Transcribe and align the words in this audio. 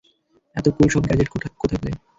এত 0.55 0.65
কুল 0.75 0.87
সব 0.89 1.03
গ্যাজেট 1.07 1.27
কোথায় 1.31 1.79
পেলে? 1.81 1.91